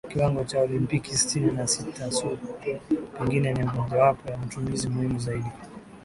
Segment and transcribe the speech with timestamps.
[0.09, 2.47] kiwango cha Olimpiki Sitini na sita Supu
[3.17, 5.51] pengine ni mmojawapo ya matumizi muhimu zaidi